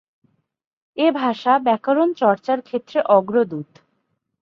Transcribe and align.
এ 0.97 1.07
ভাষা 1.13 1.53
ব্যাকরণ 1.65 2.09
চর্চার 2.13 2.57
ক্ষেত্রে 2.61 2.99
অগ্রদূত। 3.09 3.69